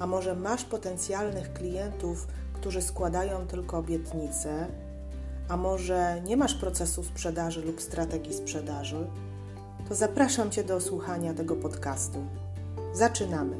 [0.00, 4.66] a może masz potencjalnych klientów, którzy składają tylko obietnice,
[5.48, 9.06] a może nie masz procesu sprzedaży lub strategii sprzedaży,
[9.88, 12.26] to zapraszam Cię do słuchania tego podcastu.
[12.92, 13.56] Zaczynamy!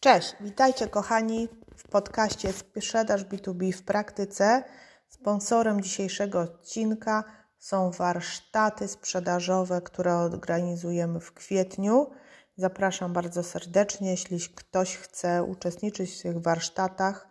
[0.00, 4.64] Cześć, witajcie kochani w podcaście Sprzedaż B2B w praktyce.
[5.08, 7.24] Sponsorem dzisiejszego odcinka
[7.60, 12.10] są warsztaty sprzedażowe, które organizujemy w kwietniu.
[12.56, 14.10] Zapraszam bardzo serdecznie.
[14.10, 17.28] Jeśli ktoś chce uczestniczyć w tych warsztatach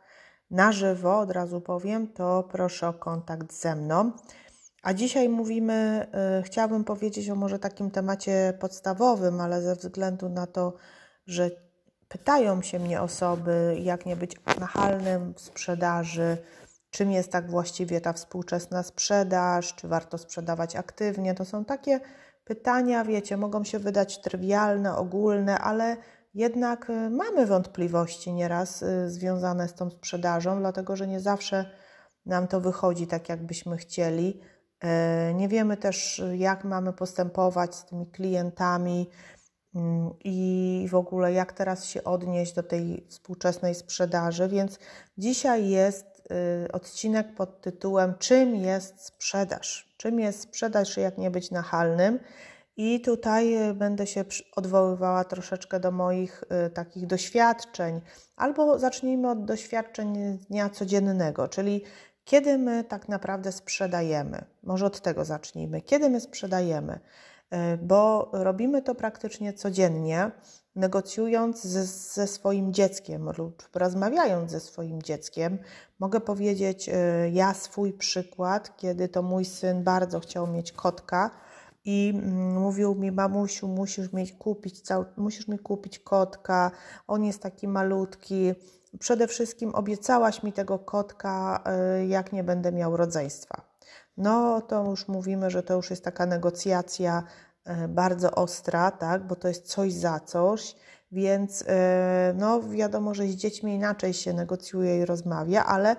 [0.52, 4.12] na żywo, od razu powiem, to proszę o kontakt ze mną.
[4.84, 6.08] A dzisiaj mówimy,
[6.40, 10.74] y, chciałabym powiedzieć o może takim temacie podstawowym, ale ze względu na to,
[11.28, 11.50] że
[12.08, 16.38] pytają się mnie osoby, jak nie być nachalnym w sprzedaży,
[16.92, 21.34] czym jest tak właściwie ta współczesna sprzedaż, czy warto sprzedawać aktywnie.
[21.34, 22.00] To są takie
[22.44, 25.98] pytania, wiecie, mogą się wydać trywialne, ogólne, ale
[26.34, 31.66] jednak y, mamy wątpliwości nieraz y, związane z tą sprzedażą, dlatego że nie zawsze
[32.26, 34.42] nam to wychodzi tak, jakbyśmy chcieli.
[35.30, 39.10] Y, nie wiemy też, jak mamy postępować z tymi klientami
[39.76, 44.80] mm, i w ogóle jak teraz się odnieść do tej współczesnej sprzedaży, więc
[45.18, 46.09] dzisiaj jest
[46.74, 49.94] odcinek pod tytułem Czym jest sprzedaż?
[49.98, 52.20] Czym jest sprzedaż, jak nie być nachalnym?
[52.78, 58.02] I tutaj y, będę się odwoływała troszeczkę do moich y, takich doświadczeń,
[58.36, 61.84] albo zacznijmy od doświadczeń dnia codziennego, czyli
[62.24, 64.46] kiedy my tak naprawdę sprzedajemy.
[64.64, 65.82] Może od tego zacznijmy.
[65.82, 67.00] Kiedy my sprzedajemy?
[67.82, 70.32] Bo robimy to praktycznie codziennie
[70.80, 75.58] negocjując ze, ze, swoim dzieckiem lub rozmawiając ze swoim dzieckiem,
[76.00, 81.32] mogę powiedzieć e, ja swój przykład, kiedy to mój syn bardzo chciał mieć kotka
[81.86, 84.82] i mm, mówił mi, mamusiu, musisz mi kupić,
[85.18, 86.72] musisz mi kupić kotka,
[87.08, 88.54] on jest taki malutki.
[89.00, 93.62] Przede wszystkim obiecałaś mi tego kotka, e, jak nie będę miał rodzeństwa.
[94.18, 97.24] No to już mówimy, że to już jest taka negocjacja
[97.88, 100.76] bardzo ostra, tak, bo to jest coś za coś,
[101.12, 105.96] więc e, no wiadomo, że z dziećmi inaczej się negocjuje i rozmawia, ale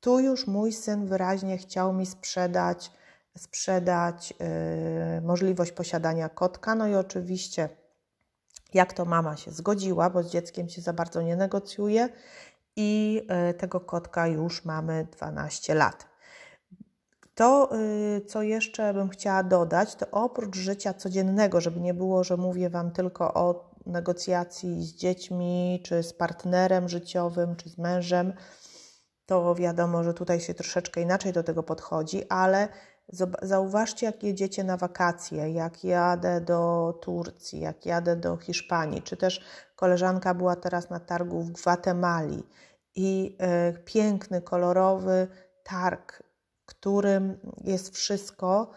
[0.00, 2.92] tu już mój syn wyraźnie chciał mi sprzedać,
[3.36, 7.68] sprzedać yy, możliwość posiadania kotka, no i oczywiście
[8.74, 12.08] jak to mama się zgodziła, bo z dzieckiem się za bardzo nie negocjuje
[12.76, 16.09] i yy, tego kotka już mamy 12 lat.
[17.40, 17.70] To,
[18.16, 22.70] y, co jeszcze bym chciała dodać, to oprócz życia codziennego, żeby nie było, że mówię
[22.70, 28.32] Wam tylko o negocjacji z dziećmi, czy z partnerem życiowym, czy z mężem,
[29.26, 32.68] to wiadomo, że tutaj się troszeczkę inaczej do tego podchodzi, ale
[33.42, 39.44] zauważcie, jak jedziecie na wakacje, jak jadę do Turcji, jak jadę do Hiszpanii, czy też
[39.76, 42.42] koleżanka była teraz na targu w Gwatemali
[42.94, 43.36] i
[43.76, 45.28] y, piękny, kolorowy
[45.64, 46.29] targ
[46.70, 48.70] którym jest wszystko.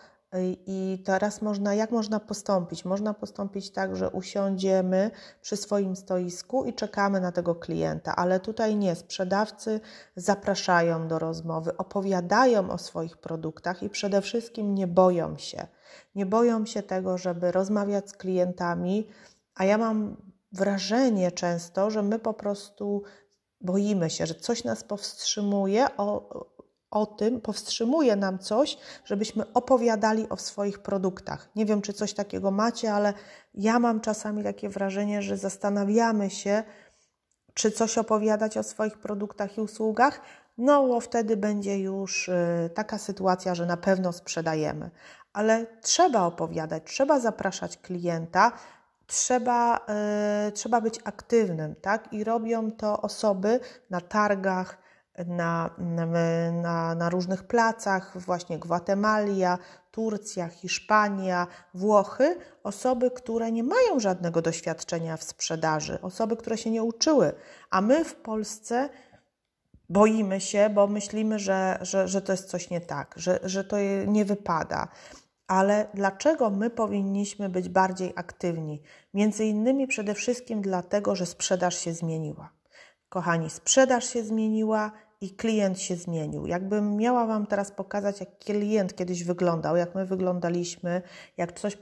[0.66, 2.86] I teraz można, jak można postąpić?
[2.86, 5.12] Można postąpić tak, że usiądziemy
[5.42, 8.96] przy swoim stoisku i czekamy na tego klienta, ale tutaj nie.
[8.96, 9.80] Sprzedawcy
[10.16, 15.68] zapraszają do rozmowy, opowiadają o swoich produktach i przede wszystkim nie boją się.
[16.16, 19.08] Nie boją się tego, żeby rozmawiać z klientami,
[19.56, 20.18] a ja mam
[20.52, 23.04] wrażenie często, że my po prostu
[23.62, 26.30] boimy się, że coś nas powstrzymuje o,
[26.94, 31.50] o tym, powstrzymuje nam coś, żebyśmy opowiadali o swoich produktach.
[31.56, 33.14] Nie wiem, czy coś takiego macie, ale
[33.54, 36.64] ja mam czasami takie wrażenie, że zastanawiamy się,
[37.54, 40.22] czy coś opowiadać o swoich produktach i usługach,
[40.58, 44.92] no bo wtedy będzie już y, taka sytuacja, że na pewno sprzedajemy.
[45.34, 48.52] Ale trzeba opowiadać, trzeba zapraszać klienta,
[49.08, 49.80] trzeba,
[50.46, 52.14] yy, trzeba być aktywnym, tak?
[52.14, 53.60] I robią to osoby
[53.90, 54.83] na targach,
[55.28, 55.70] na,
[56.52, 59.58] na, na różnych placach, właśnie Gwatemalia,
[59.92, 66.84] Turcja, Hiszpania, Włochy, osoby, które nie mają żadnego doświadczenia w sprzedaży, osoby, które się nie
[66.84, 67.34] uczyły,
[67.70, 68.90] a my w Polsce
[69.90, 73.78] boimy się, bo myślimy, że, że, że to jest coś nie tak, że, że to
[74.08, 74.88] nie wypada.
[75.48, 78.82] Ale dlaczego my powinniśmy być bardziej aktywni?
[79.14, 82.50] Między innymi przede wszystkim dlatego, że sprzedaż się zmieniła.
[83.10, 84.92] Kochani, sprzedaż się zmieniła
[85.24, 86.48] i klient się zmienił.
[86.48, 91.02] Jakbym miała Wam teraz pokazać, jak klient kiedyś wyglądał, jak my wyglądaliśmy,
[91.38, 91.78] jak coś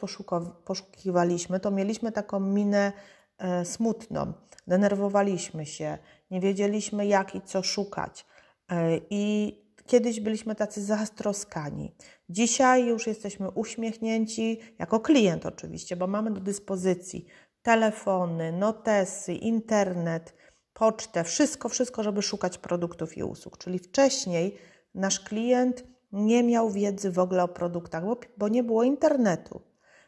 [0.66, 2.92] poszukiwaliśmy, to mieliśmy taką minę
[3.38, 4.34] e, smutną,
[4.68, 5.98] denerwowaliśmy się,
[6.32, 8.26] nie wiedzieliśmy jak i co szukać.
[8.72, 9.56] E, I
[9.86, 11.96] kiedyś byliśmy tacy zastroskani.
[12.30, 17.26] Dzisiaj już jesteśmy uśmiechnięci, jako klient oczywiście, bo mamy do dyspozycji
[17.62, 20.34] telefony, notesy, internet,
[20.82, 23.58] pocztę, wszystko, wszystko, żeby szukać produktów i usług.
[23.58, 24.58] Czyli wcześniej
[24.96, 29.62] nasz klient nie miał wiedzy w ogóle o produktach, bo, bo nie było internetu.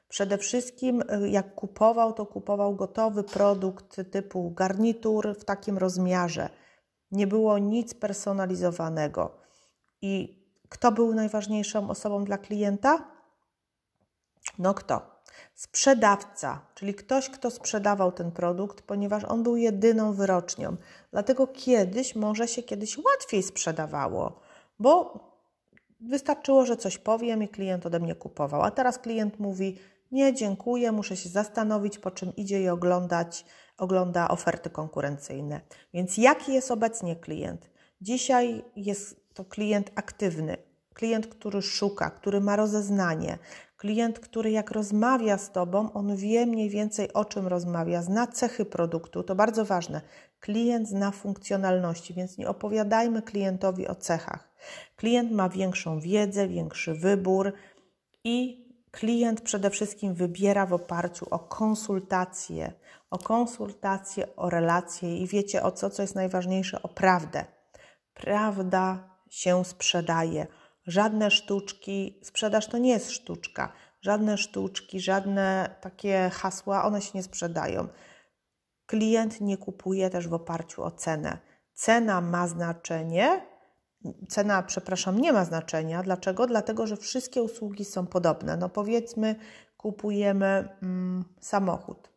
[0.09, 6.49] Przede wszystkim, y, jak kupował, to kupował gotowy produkt typu garnitur w takim rozmiarze.
[7.11, 9.37] Nie było nic personalizowanego.
[10.01, 13.07] I kto był najważniejszą osobą dla klienta?
[14.59, 15.12] No kto?
[15.55, 20.77] Sprzedawca, czyli ktoś, kto sprzedawał ten produkt, ponieważ on był jedyną wyrocznią.
[21.11, 24.39] Dlatego kiedyś, może się kiedyś łatwiej sprzedawało,
[24.79, 25.19] bo
[25.99, 28.61] wystarczyło, że coś powiem i klient ode mnie kupował.
[28.61, 29.79] A teraz klient mówi:
[30.11, 33.45] Nie, dziękuję, muszę się zastanowić, po czym idzie i oglądać,
[33.77, 35.61] ogląda oferty konkurencyjne.
[35.93, 37.69] Więc jaki jest obecnie klient?
[38.01, 40.57] Dzisiaj jest to klient aktywny,
[40.93, 43.37] klient, który szuka, który ma rozeznanie,
[43.83, 48.65] Klient, który jak rozmawia z Tobą, on wie mniej więcej o czym rozmawia, zna cechy
[48.65, 50.01] produktu, to bardzo ważne.
[50.39, 54.53] Klient zna funkcjonalności, więc nie opowiadajmy klientowi o cechach.
[54.95, 57.53] Klient ma większą wiedzę, większy wybór
[58.23, 62.73] i klient przede wszystkim wybiera w oparciu o konsultacje,
[63.09, 67.45] o konsultacje, o relacje i wiecie o co, co jest najważniejsze, o prawdę.
[68.13, 70.47] Prawda się sprzedaje
[70.87, 73.73] Żadne sztuczki, sprzedaż to nie jest sztuczka.
[74.01, 77.87] Żadne sztuczki, żadne takie hasła, one się nie sprzedają.
[78.85, 81.37] Klient nie kupuje też w oparciu o cenę.
[81.73, 83.41] Cena ma znaczenie,
[84.29, 86.03] cena, przepraszam, nie ma znaczenia.
[86.03, 86.47] Dlaczego?
[86.47, 88.57] Dlatego, że wszystkie usługi są podobne.
[88.57, 89.35] No powiedzmy,
[89.77, 92.09] kupujemy mm, samochód.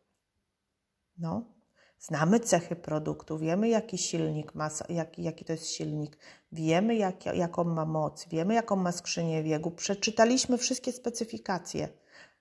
[1.17, 1.56] No,
[1.99, 6.17] Znamy cechy produktu, wiemy jaki silnik ma, jaki, jaki to jest silnik,
[6.51, 11.89] wiemy jak, jaką ma moc, wiemy jaką ma skrzynię biegu, przeczytaliśmy wszystkie specyfikacje.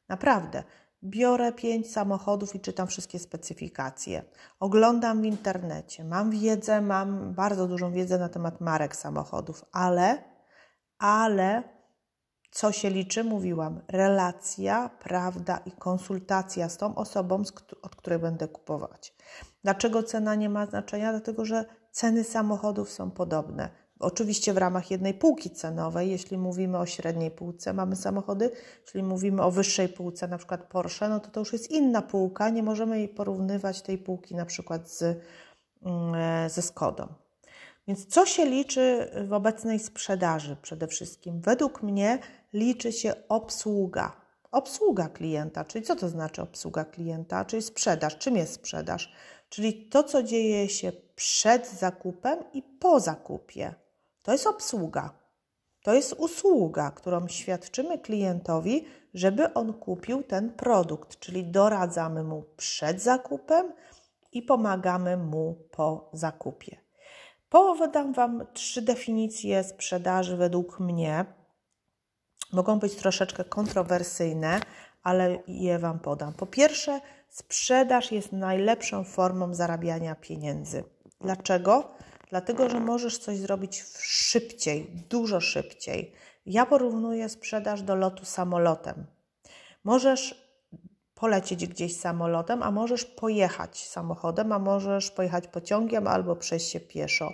[0.08, 0.62] Naprawdę.
[1.04, 4.24] Biorę pięć samochodów i czytam wszystkie specyfikacje.
[4.60, 10.24] Oglądam w internecie, mam wiedzę, mam bardzo dużą wiedzę na temat marek samochodów, ale,
[10.98, 11.75] ale
[12.50, 13.24] co się liczy?
[13.24, 17.42] Mówiłam, relacja, prawda i konsultacja z tą osobą,
[17.82, 19.14] od której będę kupować.
[19.64, 21.10] Dlaczego cena nie ma znaczenia?
[21.10, 23.70] Dlatego, że ceny samochodów są podobne.
[24.00, 28.50] Oczywiście w ramach jednej półki cenowej, jeśli mówimy o średniej półce, mamy samochody,
[28.84, 32.50] jeśli mówimy o wyższej półce, na przykład Porsche, no to to już jest inna półka,
[32.50, 35.02] nie możemy jej porównywać tej półki na przykład z,
[35.82, 37.25] mm, e, ze Skodą.
[37.88, 41.40] Więc co się liczy w obecnej sprzedaży przede wszystkim?
[41.40, 42.18] Według mnie
[42.52, 44.16] liczy się obsługa.
[44.50, 48.18] Obsługa klienta, czyli co to znaczy obsługa klienta, czyli sprzedaż.
[48.18, 49.12] Czym jest sprzedaż?
[49.48, 53.74] Czyli to, co dzieje się przed zakupem i po zakupie.
[54.22, 55.14] To jest obsługa.
[55.82, 63.02] To jest usługa, którą świadczymy klientowi, żeby on kupił ten produkt, czyli doradzamy mu przed
[63.02, 63.72] zakupem
[64.32, 66.85] i pomagamy mu po zakupie.
[67.48, 71.24] Podam Wam trzy definicje sprzedaży według mnie.
[72.52, 74.60] Mogą być troszeczkę kontrowersyjne,
[75.02, 76.32] ale je Wam podam.
[76.32, 80.84] Po pierwsze, sprzedaż jest najlepszą formą zarabiania pieniędzy.
[81.20, 81.90] Dlaczego?
[82.30, 86.12] Dlatego, że możesz coś zrobić szybciej, dużo szybciej.
[86.46, 89.06] Ja porównuję sprzedaż do lotu samolotem.
[89.84, 90.45] Możesz
[91.16, 97.32] polecieć gdzieś samolotem, a możesz pojechać samochodem, a możesz pojechać pociągiem albo przejść się pieszo.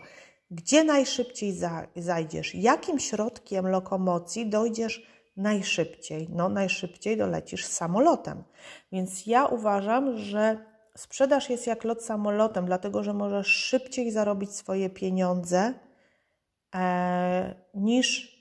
[0.51, 1.57] Gdzie najszybciej
[1.97, 2.55] zajdziesz?
[2.55, 6.29] Jakim środkiem lokomocji dojdziesz najszybciej?
[6.31, 8.45] No, najszybciej dolecisz samolotem.
[8.93, 10.65] Więc ja uważam, że
[10.97, 15.75] sprzedaż jest jak lot samolotem, dlatego że możesz szybciej zarobić swoje pieniądze
[16.75, 18.32] e, niż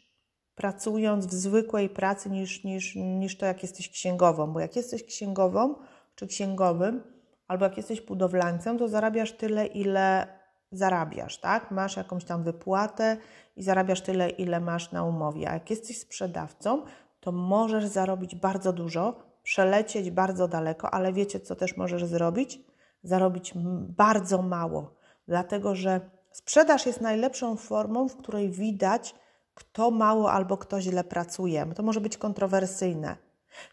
[0.62, 4.54] pracując w zwykłej pracy, niż, niż, niż to, jak jesteś księgową.
[4.54, 5.76] Bo jak jesteś księgową
[6.16, 7.04] czy księgowym,
[7.48, 10.28] albo jak jesteś budowlańcem, to zarabiasz tyle, ile
[10.72, 11.72] zarabiasz, tak?
[11.72, 13.18] Masz jakąś tam wypłatę
[13.56, 15.50] i zarabiasz tyle, ile masz na umowie.
[15.50, 16.84] A jak jesteś sprzedawcą,
[17.20, 22.60] to możesz zarobić bardzo dużo, przelecieć bardzo daleko, ale wiecie, co też możesz zrobić?
[23.04, 23.54] Zarobić
[23.98, 24.96] bardzo mało,
[25.28, 26.02] dlatego że
[26.32, 29.16] sprzedaż jest najlepszą formą, w której widać
[29.54, 31.66] kto mało albo kto źle pracuje.
[31.76, 33.18] To może być kontrowersyjne.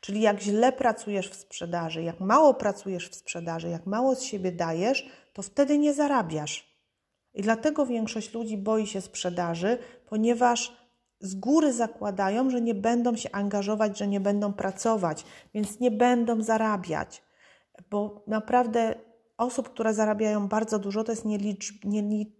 [0.00, 4.52] Czyli jak źle pracujesz w sprzedaży, jak mało pracujesz w sprzedaży, jak mało z siebie
[4.52, 6.78] dajesz, to wtedy nie zarabiasz.
[7.34, 10.76] I dlatego większość ludzi boi się sprzedaży, ponieważ
[11.20, 16.42] z góry zakładają, że nie będą się angażować, że nie będą pracować, więc nie będą
[16.42, 17.22] zarabiać.
[17.90, 18.94] Bo naprawdę
[19.38, 21.72] osób, które zarabiają bardzo dużo, to jest nielicz,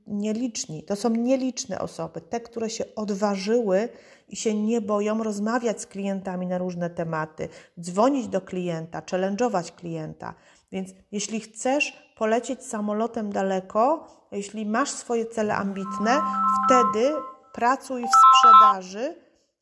[0.06, 0.82] nieliczni.
[0.82, 3.88] To są nieliczne osoby, te, które się odważyły
[4.28, 7.48] i się nie boją rozmawiać z klientami na różne tematy,
[7.80, 10.34] dzwonić do klienta, challenge'ować klienta.
[10.72, 16.20] Więc jeśli chcesz polecieć samolotem daleko, jeśli masz swoje cele ambitne,
[16.66, 17.12] wtedy
[17.52, 19.14] pracuj w sprzedaży,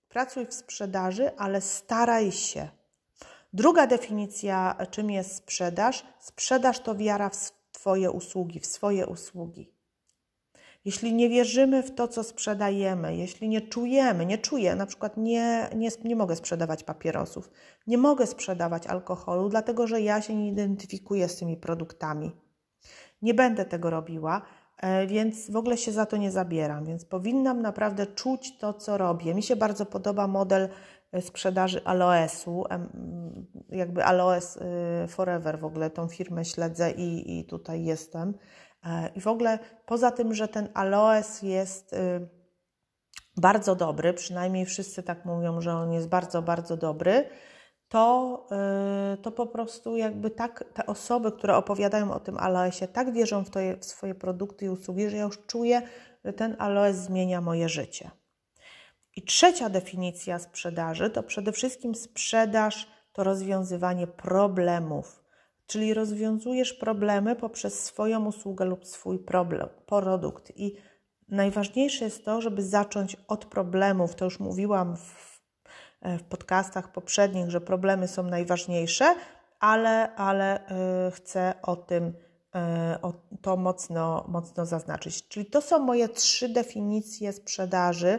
[0.08, 2.68] pracuj w sprzedaży, ale staraj się.
[3.56, 6.06] Druga definicja, czym jest sprzedaż?
[6.20, 9.72] Sprzedaż to wiara w Twoje usługi, w swoje usługi.
[10.84, 15.68] Jeśli nie wierzymy w to, co sprzedajemy, jeśli nie czujemy, nie czuję, na przykład nie,
[15.76, 17.50] nie, nie mogę sprzedawać papierosów,
[17.86, 22.32] nie mogę sprzedawać alkoholu, dlatego że ja się nie identyfikuję z tymi produktami.
[23.22, 24.42] Nie będę tego robiła,
[24.76, 28.98] e, więc w ogóle się za to nie zabieram, więc powinnam naprawdę czuć to, co
[28.98, 29.34] robię.
[29.34, 30.68] Mi się bardzo podoba model
[31.22, 32.64] sprzedaży Aloesu,
[33.68, 34.60] jakby Aloes y,
[35.08, 38.34] Forever, w ogóle tą firmę śledzę i, i tutaj jestem.
[38.86, 42.28] E, I w ogóle poza tym, że ten aloes jest y,
[43.36, 47.28] bardzo dobry, przynajmniej wszyscy tak mówią, że on jest bardzo, bardzo dobry,
[47.88, 48.46] to,
[49.14, 53.44] y, to po prostu jakby tak te osoby, które opowiadają o tym aloesie, tak wierzą
[53.44, 55.82] w, to, w swoje produkty i usługi, że ja już czuję,
[56.24, 58.10] że ten aloes zmienia moje życie.
[59.16, 65.26] I trzecia definicja sprzedaży to przede wszystkim sprzedaż to rozwiązywanie problemów
[65.66, 70.52] czyli rozwiązujesz problemy poprzez swoją usługę lub swój problem, produkt.
[70.56, 70.76] I
[71.28, 74.14] najważniejsze jest to, żeby zacząć od problemów.
[74.14, 75.40] To już mówiłam w,
[76.18, 79.14] w podcastach poprzednich, że problemy są najważniejsze,
[79.60, 80.60] ale, ale
[81.04, 82.04] yy, chcę o tym
[82.54, 82.60] yy,
[83.02, 85.28] o to mocno, mocno zaznaczyć.
[85.28, 88.18] Czyli to są moje trzy definicje sprzedaży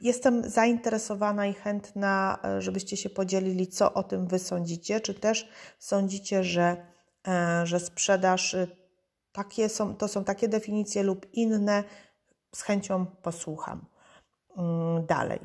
[0.00, 5.00] jestem zainteresowana i chętna, e, żebyście się podzielili, co o tym wy sądzicie.
[5.00, 6.76] Czy też sądzicie, że,
[7.28, 8.76] e, że sprzedaż y,
[9.32, 11.84] takie są, to są takie definicje lub inne?
[12.54, 13.86] Z chęcią posłucham
[14.56, 15.40] mm, dalej.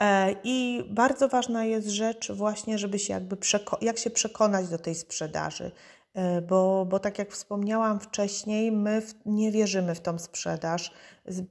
[0.00, 3.36] E, I bardzo ważna jest rzecz właśnie, żeby się jakby
[3.80, 5.72] jak się przekonać do tej sprzedaży.
[6.14, 10.92] E, bo, bo tak jak wspomniałam wcześniej, my w, nie wierzymy w tą sprzedaż.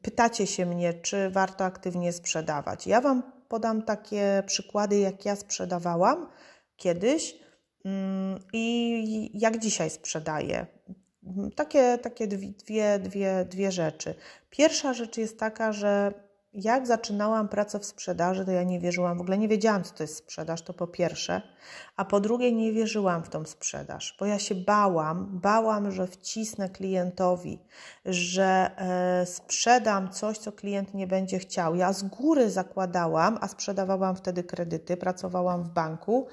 [0.01, 2.87] Pytacie się mnie, czy warto aktywnie sprzedawać.
[2.87, 6.27] Ja Wam podam takie przykłady, jak ja sprzedawałam
[6.75, 7.35] kiedyś
[7.85, 10.65] mm, i jak dzisiaj sprzedaję.
[11.55, 14.15] Takie, takie dwie, dwie, dwie rzeczy.
[14.49, 16.13] Pierwsza rzecz jest taka, że
[16.53, 20.03] jak zaczynałam pracę w sprzedaży, to ja nie wierzyłam, w ogóle nie wiedziałam, co to
[20.03, 21.41] jest sprzedaż, to po pierwsze,
[21.95, 26.69] a po drugie nie wierzyłam w tą sprzedaż, bo ja się bałam, bałam, że wcisnę
[26.69, 27.59] klientowi,
[28.05, 31.75] że e, sprzedam coś, co klient nie będzie chciał.
[31.75, 36.27] Ja z góry zakładałam, a sprzedawałam wtedy kredyty, pracowałam w banku,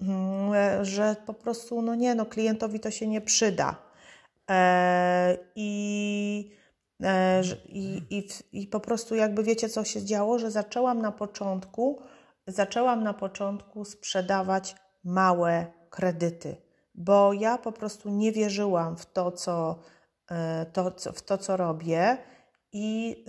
[0.00, 3.76] mm, e, że po prostu, no nie, no klientowi to się nie przyda.
[4.50, 6.59] E, I
[7.68, 12.02] I, i, I po prostu jakby wiecie, co się działo, że zaczęłam na początku,
[12.46, 16.56] zaczęłam na początku sprzedawać małe kredyty,
[16.94, 19.78] bo ja po prostu nie wierzyłam w to, co,
[20.30, 22.18] e, to, w to, co robię
[22.72, 23.24] i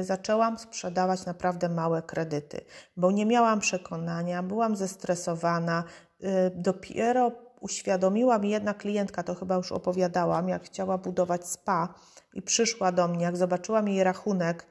[0.00, 2.64] y, zaczęłam sprzedawać naprawdę małe kredyty,
[2.96, 5.84] bo nie miałam przekonania, byłam zestresowana.
[6.20, 11.94] Y, dopiero uświadomiła mi jedna klientka, to chyba już opowiadałam, jak chciała budować spa
[12.34, 14.66] i przyszła do mnie, jak zobaczyła mi jej rachunek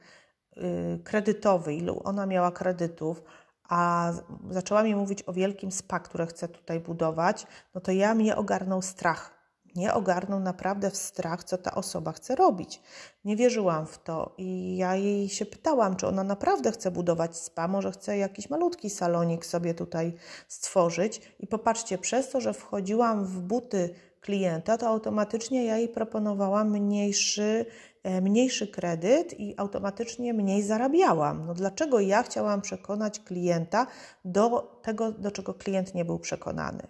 [0.56, 3.22] y, kredytowy, ilu ona miała kredytów,
[3.68, 4.12] a
[4.50, 8.82] zaczęła mi mówić o wielkim spa, które chce tutaj budować, no to ja mnie ogarnął
[8.82, 9.41] strach
[9.76, 12.80] nie ogarnął naprawdę w strach, co ta osoba chce robić.
[13.24, 17.68] Nie wierzyłam w to i ja jej się pytałam, czy ona naprawdę chce budować spa,
[17.68, 20.14] może chce jakiś malutki salonik sobie tutaj
[20.48, 21.34] stworzyć.
[21.40, 27.66] I popatrzcie, przez to, że wchodziłam w buty klienta, to automatycznie ja jej proponowałam mniejszy,
[28.02, 31.46] e, mniejszy kredyt i automatycznie mniej zarabiałam.
[31.46, 33.86] No dlaczego ja chciałam przekonać klienta
[34.24, 36.86] do tego, do czego klient nie był przekonany?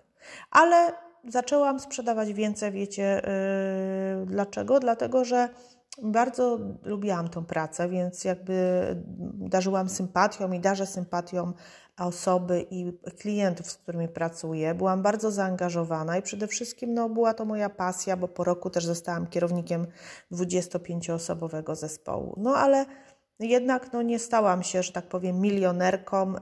[0.51, 0.93] Ale
[1.29, 3.23] zaczęłam sprzedawać więcej, wiecie
[4.21, 4.81] yy, dlaczego?
[4.81, 5.49] Dlatego, że
[6.03, 8.87] bardzo lubiłam tą pracę, więc jakby
[9.35, 11.53] darzyłam sympatią i darzę sympatią
[11.99, 14.75] osoby i klientów, z którymi pracuję.
[14.75, 18.87] Byłam bardzo zaangażowana i przede wszystkim no, była to moja pasja, bo po roku też
[18.87, 19.87] zostałam kierownikiem
[20.33, 22.35] 25-osobowego zespołu.
[22.37, 22.87] No ale
[23.41, 26.35] jednak no, nie stałam się, że tak powiem, milionerką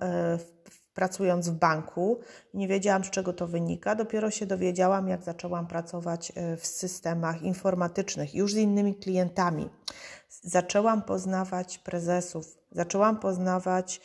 [1.01, 2.21] pracując w banku.
[2.55, 3.95] Nie wiedziałam, z czego to wynika.
[3.95, 9.69] Dopiero się dowiedziałam, jak zaczęłam pracować w systemach informatycznych, już z innymi klientami.
[10.43, 14.01] Zaczęłam poznawać prezesów, zaczęłam poznawać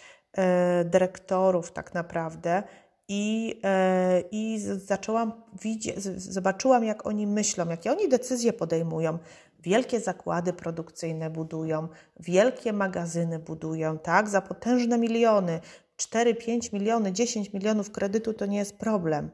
[0.85, 2.63] dyrektorów tak naprawdę
[3.07, 9.17] i, e, i zaczęłam widzieć, zobaczyłam, jak oni myślą, jakie oni decyzje podejmują.
[9.59, 11.87] Wielkie zakłady produkcyjne budują,
[12.19, 15.59] wielkie magazyny budują, tak, za potężne miliony.
[15.97, 19.29] 4, 5 miliony, 10 milionów kredytu to nie jest problem.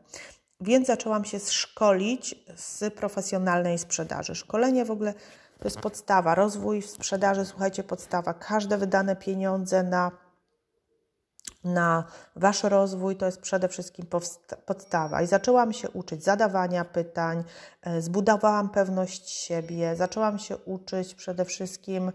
[0.62, 4.36] Więc zaczęłam się szkolić z profesjonalnej sprzedaży.
[4.36, 5.14] Szkolenie w ogóle
[5.60, 6.36] to jest podstawa.
[6.36, 8.34] Rozwój w sprzedaży, słuchajcie, podstawa.
[8.34, 10.12] Każde wydane pieniądze na
[11.64, 12.04] na
[12.36, 14.08] Wasz rozwój to jest przede wszystkim
[14.66, 15.22] podstawa.
[15.22, 17.44] I zaczęłam się uczyć zadawania pytań,
[17.82, 22.12] e, zbudowałam pewność siebie, zaczęłam się uczyć przede wszystkim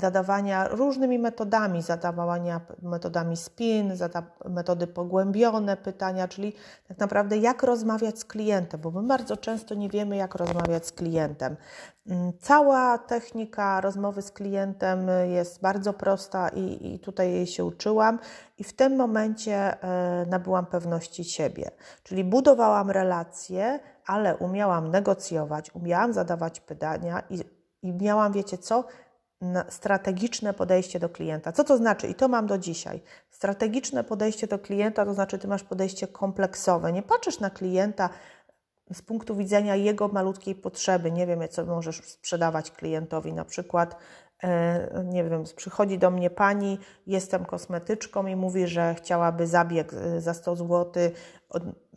[0.00, 3.92] zadawania różnymi metodami, zadawania metodami spin,
[4.48, 6.52] metody pogłębione pytania, czyli
[6.88, 10.92] tak naprawdę jak rozmawiać z klientem, bo my bardzo często nie wiemy, jak rozmawiać z
[10.92, 11.56] klientem.
[12.06, 18.18] Mm, cała technika rozmowy z klientem jest bardzo prosta i, i tutaj jej się uczyłam,
[18.58, 21.70] i w tym momencie e, nabyłam pewności siebie,
[22.02, 27.40] czyli budowałam relacje, ale umiałam negocjować, umiałam zadawać pytania i,
[27.82, 28.84] i miałam, wiecie co,
[29.68, 31.52] strategiczne podejście do klienta.
[31.52, 32.06] Co to znaczy?
[32.06, 33.02] I to mam do dzisiaj.
[33.30, 36.92] Strategiczne podejście do klienta to znaczy, ty masz podejście kompleksowe.
[36.92, 38.10] Nie patrzysz na klienta
[38.92, 41.10] z punktu widzenia jego malutkiej potrzeby.
[41.10, 43.32] Nie wiem, co możesz sprzedawać klientowi.
[43.32, 43.96] Na przykład,
[44.42, 50.20] e, nie wiem, przychodzi do mnie pani, jestem kosmetyczką i mówi, że chciałaby zabieg e,
[50.20, 50.92] za 100 zł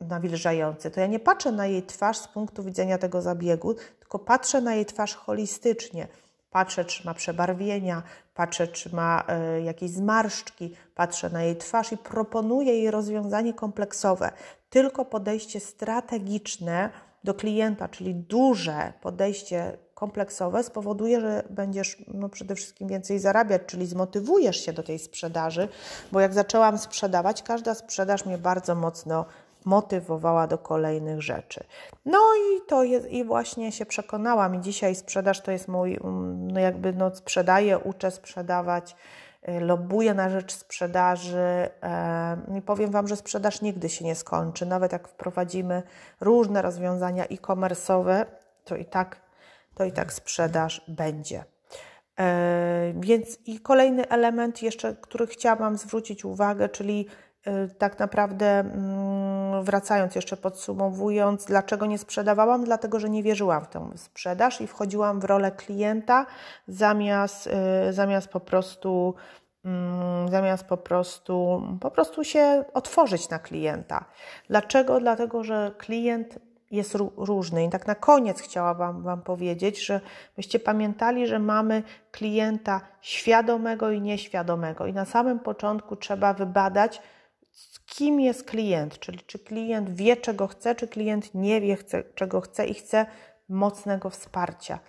[0.02, 0.92] nawilżający.
[0.92, 4.76] To ja nie patrzę na jej twarz z punktu widzenia tego zabiegu, tylko patrzę na
[4.76, 6.08] jej twarz holistycznie
[6.50, 9.24] Patrzę, czy ma przebarwienia, patrzę, czy ma
[9.58, 14.32] y, jakieś zmarszczki, patrzę na jej twarz i proponuję jej rozwiązanie kompleksowe.
[14.70, 16.90] Tylko podejście strategiczne
[17.24, 23.86] do klienta, czyli duże podejście kompleksowe, spowoduje, że będziesz no, przede wszystkim więcej zarabiać, czyli
[23.86, 25.68] zmotywujesz się do tej sprzedaży,
[26.12, 29.26] bo jak zaczęłam sprzedawać, każda sprzedaż mnie bardzo mocno
[29.66, 31.64] motywowała do kolejnych rzeczy.
[32.06, 36.52] No i to jest, i właśnie się przekonałam i dzisiaj sprzedaż to jest mój, mm,
[36.52, 38.96] no jakby no sprzedaję, uczę sprzedawać,
[39.50, 41.70] y, lobuję na rzecz sprzedaży
[42.58, 44.66] i powiem Wam, że sprzedaż nigdy się nie skończy.
[44.66, 45.84] Nawet jak wprowadzimy
[46.22, 48.26] różne rozwiązania e-commerce'owe,
[48.66, 49.22] to i tak,
[49.76, 51.44] to i tak sprzedaż będzie.
[52.20, 57.08] E, więc i kolejny element jeszcze, który chciałam zwrócić uwagę, czyli
[57.78, 62.64] tak naprawdę mm, wracając jeszcze podsumowując, dlaczego nie sprzedawałam?
[62.64, 66.26] Dlatego, że nie wierzyłam w tę sprzedaż i wchodziłam w rolę klienta
[66.68, 67.50] zamiast,
[67.90, 69.16] y, zamiast po prostu
[69.66, 74.06] mm, zamiast po prostu, po prostu się otworzyć na klienta.
[74.50, 75.00] Dlaczego?
[75.00, 76.40] Dlatego, że klient
[76.72, 77.66] jest różny.
[77.66, 80.02] I tak na koniec chciałabym Wam powiedzieć, że
[80.36, 84.86] byście pamiętali, że mamy klienta świadomego i nieświadomego.
[84.88, 87.02] I na samym początku trzeba wybadać,
[87.98, 92.42] kim jest klient, czyli czy klient wie, czego chce, czy klient nie wie, chce, czego
[92.42, 93.06] chce i chce
[93.50, 94.80] mocnego wsparcia.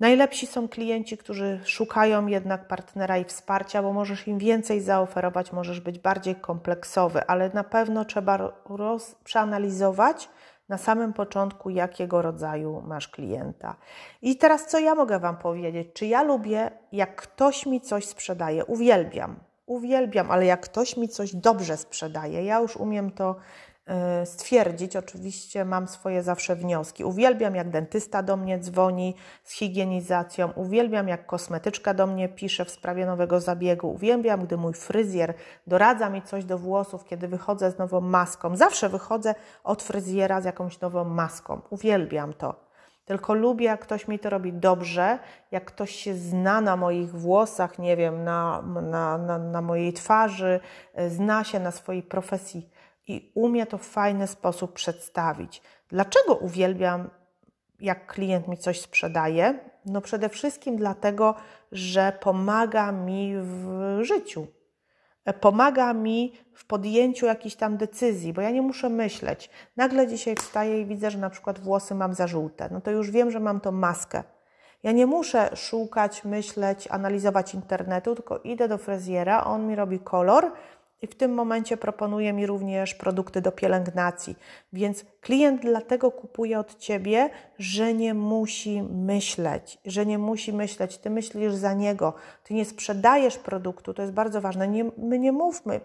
[0.00, 5.80] Najlepsi są klienci, którzy szukają jednak partnera i wsparcia, bo możesz im więcej zaoferować, możesz
[5.80, 10.28] być bardziej kompleksowy, ale na pewno trzeba roz, przeanalizować
[10.68, 13.76] na samym początku, jakiego rodzaju masz klienta.
[14.22, 15.88] I teraz, co ja mogę Wam powiedzieć?
[15.94, 18.64] Czy ja lubię, jak ktoś mi coś sprzedaje?
[18.64, 23.36] Uwielbiam uwielbiam, ale jak ktoś mi coś dobrze sprzedaje, ja już umiem to
[24.22, 24.96] y, stwierdzić.
[24.96, 27.04] Oczywiście mam swoje zawsze wnioski.
[27.04, 32.70] Uwielbiam, jak dentysta do mnie dzwoni z higienizacją, uwielbiam, jak kosmetyczka do mnie pisze w
[32.70, 35.34] sprawie nowego zabiegu, uwielbiam, gdy mój fryzjer
[35.66, 38.56] doradza mi coś do włosów, kiedy wychodzę z nową maską.
[38.56, 41.60] Zawsze wychodzę od fryzjera z jakąś nową maską.
[41.70, 42.63] Uwielbiam to.
[43.04, 45.18] Tylko lubię, jak ktoś mi to robi dobrze,
[45.50, 50.60] jak ktoś się zna na moich włosach, nie wiem, na, na, na, na mojej twarzy,
[51.08, 52.70] zna się na swojej profesji
[53.06, 55.62] i umie to w fajny sposób przedstawić.
[55.88, 57.10] Dlaczego uwielbiam,
[57.80, 59.58] jak klient mi coś sprzedaje?
[59.86, 61.34] No przede wszystkim dlatego,
[61.72, 64.46] że pomaga mi w życiu
[65.32, 69.50] pomaga mi w podjęciu jakichś tam decyzji, bo ja nie muszę myśleć.
[69.76, 72.68] Nagle dzisiaj wstaję i widzę, że na przykład włosy mam za żółte.
[72.72, 74.22] No to już wiem, że mam tą maskę.
[74.82, 80.52] Ja nie muszę szukać, myśleć, analizować internetu, tylko idę do fryzjera, on mi robi kolor
[81.02, 84.36] i w tym momencie proponuje mi również produkty do pielęgnacji.
[84.72, 90.98] Więc klient dlatego kupuje od ciebie, że nie musi myśleć, że nie musi myśleć.
[90.98, 94.68] Ty myślisz za niego, ty nie sprzedajesz produktu, to jest bardzo ważne.
[94.68, 95.80] Nie, my nie mówmy,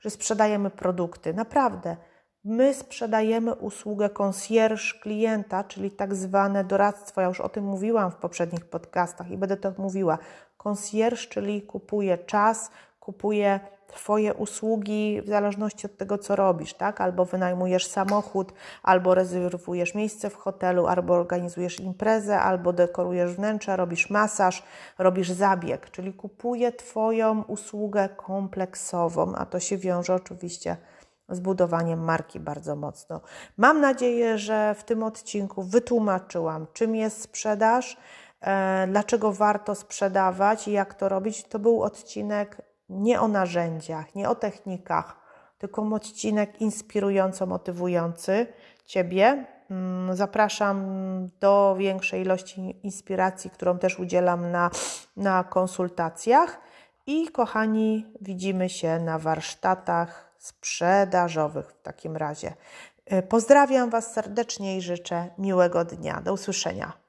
[0.00, 1.96] że sprzedajemy produkty, naprawdę.
[2.44, 7.20] My sprzedajemy usługę concierge klienta, czyli tak zwane doradztwo.
[7.20, 10.18] Ja już o tym mówiłam w poprzednich podcastach i będę to mówiła.
[10.56, 13.60] Concierge, czyli kupuje czas, kupuje
[13.94, 17.00] Twoje usługi w zależności od tego, co robisz, tak?
[17.00, 18.52] Albo wynajmujesz samochód,
[18.82, 24.62] albo rezerwujesz miejsce w hotelu, albo organizujesz imprezę, albo dekorujesz wnętrze, robisz masaż,
[24.98, 30.76] robisz zabieg, czyli kupuje Twoją usługę kompleksową, a to się wiąże oczywiście
[31.28, 33.20] z budowaniem marki bardzo mocno.
[33.56, 37.96] Mam nadzieję, że w tym odcinku wytłumaczyłam, czym jest sprzedaż,
[38.40, 41.44] e, dlaczego warto sprzedawać i jak to robić.
[41.44, 45.20] To był odcinek nie o narzędziach, nie o technikach,
[45.58, 48.46] tylko odcinek inspirująco motywujący
[48.86, 49.46] Ciebie.
[49.70, 50.86] Mm, zapraszam
[51.40, 54.70] do większej ilości inspiracji, którą też udzielam na,
[55.16, 56.60] na konsultacjach.
[57.06, 62.54] I kochani, widzimy się na warsztatach sprzedażowych w takim razie.
[63.28, 66.20] Pozdrawiam Was serdecznie i życzę miłego dnia.
[66.20, 67.03] Do usłyszenia.